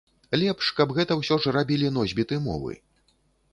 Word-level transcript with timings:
Лепш, 0.43 0.69
каб 0.79 0.93
гэта 0.99 1.17
ўсё 1.19 1.37
ж 1.45 1.53
рабілі 1.57 1.93
носьбіты 2.01 2.43
мовы. 2.49 2.73